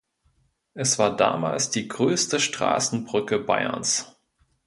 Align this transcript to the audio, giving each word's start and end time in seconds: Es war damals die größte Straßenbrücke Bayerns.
Es 0.73 0.97
war 0.97 1.15
damals 1.15 1.69
die 1.69 1.87
größte 1.87 2.39
Straßenbrücke 2.39 3.37
Bayerns. 3.37 4.11